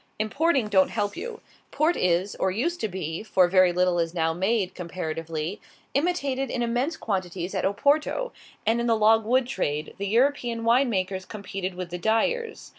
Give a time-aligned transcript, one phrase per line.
[0.17, 1.41] Importing don't help you.
[1.69, 5.61] Port is or used to be, for very little is now made, comparatively
[5.93, 8.31] imitated in immense quantities at Oporto;
[8.65, 12.69] and in the log wood trade, the European wine makers competed with the dyers.